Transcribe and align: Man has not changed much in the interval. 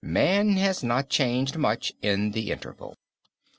Man 0.03 0.53
has 0.53 0.81
not 0.83 1.09
changed 1.09 1.57
much 1.57 1.93
in 2.01 2.31
the 2.31 2.49
interval. 2.49 2.97